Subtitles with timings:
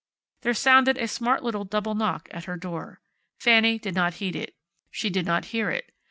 [0.41, 3.01] There sounded a smart little double knock at her door.
[3.39, 4.55] Fanny did not heed it.
[4.89, 5.91] She did not hear it.